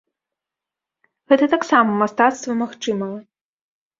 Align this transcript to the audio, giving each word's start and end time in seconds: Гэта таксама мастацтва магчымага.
Гэта 1.33 1.45
таксама 1.53 1.99
мастацтва 2.01 2.51
магчымага. 2.65 3.17